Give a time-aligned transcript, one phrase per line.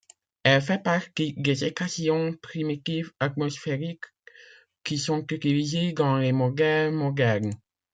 [0.43, 4.05] Elle fait partie des équations primitives atmosphériques
[4.83, 7.53] qui sont utilisés dans les modèles modernes.